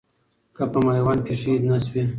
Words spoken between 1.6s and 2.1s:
نه شوې